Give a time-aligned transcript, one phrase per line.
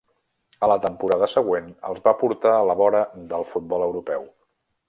[0.67, 3.05] A la temporada següent els va portar a la vora
[3.35, 4.31] del futbol europeu.